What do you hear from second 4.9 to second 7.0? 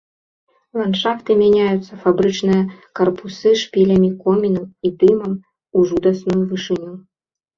дымам у жудасную вышыню.